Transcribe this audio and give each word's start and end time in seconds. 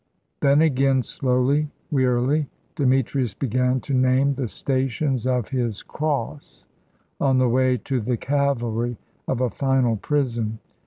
Then 0.39 0.63
again, 0.63 1.03
slowly, 1.03 1.69
wearily, 1.91 2.47
Demetrius 2.75 3.35
began 3.35 3.81
to 3.81 3.93
name 3.93 4.33
the 4.33 4.47
stations 4.47 5.27
of 5.27 5.49
his 5.49 5.83
cross 5.83 6.65
on 7.19 7.37
the 7.37 7.47
way 7.47 7.77
to 7.77 8.01
the 8.01 8.17
calvary 8.17 8.97
of 9.27 9.41
a 9.41 9.51
final 9.51 9.97
prison. 9.97 10.57